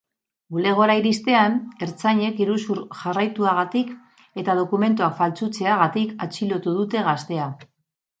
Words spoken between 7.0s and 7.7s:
gaztea.